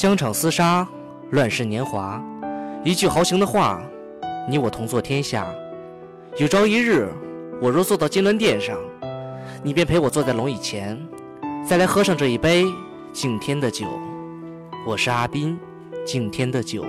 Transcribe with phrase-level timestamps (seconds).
[0.00, 0.88] 疆场厮杀，
[1.32, 2.24] 乱世年华，
[2.82, 3.82] 一句豪情的话，
[4.48, 5.46] 你我同坐天下。
[6.38, 7.06] 有朝一日，
[7.60, 8.78] 我若坐到金銮殿上，
[9.62, 10.98] 你便陪我坐在龙椅前，
[11.68, 12.64] 再来喝上这一杯
[13.12, 13.84] 敬天的酒。
[14.86, 15.60] 我是阿斌，
[16.06, 16.82] 敬天的酒。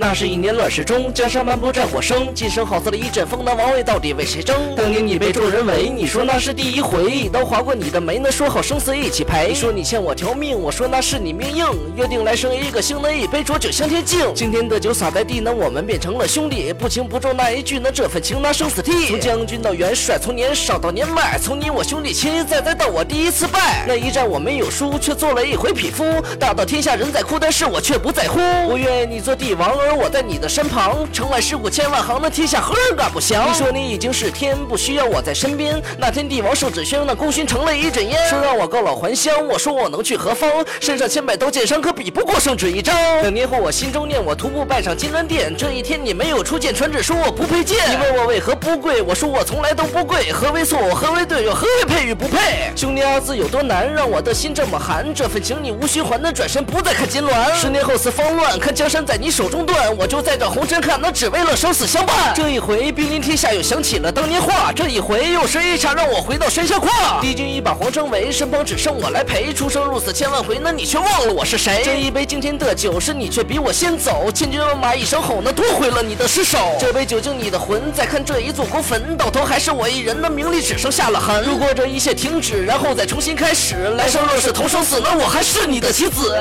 [0.00, 4.56] 那是一年乱世中，江山漫步战火声，今生好似了一阵风，那王位到底为谁争？
[4.74, 9.52] 当年你被众人围，你说那是第一回，一刀划过你的眉，那说好生死一起陪。
[9.52, 14.34] 说你欠我条命，我说那是你命硬，约定来生一个新的一杯浊酒向天敬。
[14.34, 19.08] 今天的酒洒在地，那我们变成了兄弟，不轻不重那一句，那这份情拿生死替。
[19.08, 23.84] 从将军到元帅，从年少到年迈，从你我兄弟情再再到我第一次败。
[23.86, 26.02] 那一战我没有输，却做了一回匹夫。
[26.38, 28.40] 大到天下人在哭，但是我却不在乎。
[28.66, 31.04] 我愿你做帝王，而我在你的身旁。
[31.12, 33.50] 城外尸骨千万行，那天下何人敢不降？
[33.50, 35.82] 你说你已经是天，不需要我在身边。
[35.98, 38.16] 那天帝王受旨宣，那功勋成了一阵烟。
[38.28, 40.48] 说让我告老还乡，我说我能去何方？
[40.78, 42.94] 身上千百刀剑伤，可比不过圣旨一张。
[43.22, 45.52] 两年后我心中念，我徒步拜上金銮殿。
[45.56, 47.78] 这一天你没有出剑，传旨说我不配剑。
[47.90, 50.30] 你问我为何不跪，我说我从来都不跪。
[50.30, 52.70] 何为错，何为对，又何为配与不配？
[52.76, 55.12] 兄弟二字有多难，让我的心这么寒。
[55.12, 57.54] 这份情你无需还，那转身不再看金銮。
[57.54, 62.32] 十年后四方乱，看江山在你手中断，我就在这红尘看，那只为了生死相伴。
[62.34, 64.72] 这一回兵临天下，又想起了当年话。
[64.72, 67.20] 这一回又是一茬，让我回到山下跨。
[67.20, 69.52] 敌军一把黄城围，身旁只剩我来陪。
[69.52, 71.82] 出生入死千万回，那你却忘了我是谁？
[71.84, 74.30] 这一杯惊天的酒，是你却比我先走。
[74.32, 76.58] 千军万马一声吼，那夺回了你的尸首。
[76.78, 81.44] 这杯酒敬你的魂，再看这一座孤坟，到头还是我一人，那名利只剩下了痕。
[81.44, 86.34] 如果这一切停止，然后再重新开始，来生若是同生死，那我还是你的妻子。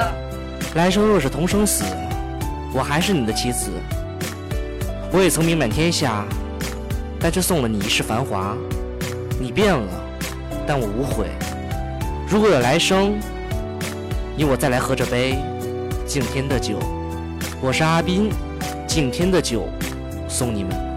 [0.76, 1.84] 来生若是同生死，
[2.74, 3.72] 我还是你的妻子。
[5.12, 6.26] 我也曾名满天下，
[7.20, 8.56] 但却送了你一世繁华。
[9.40, 9.88] 你变了，
[10.68, 11.28] 但我无悔。
[12.30, 13.18] 如果有来生，
[14.36, 15.40] 你我再来喝这杯
[16.06, 16.78] 敬天的酒。
[17.62, 18.30] 我是阿斌，
[18.88, 19.68] 敬天的酒，
[20.28, 20.89] 送你们。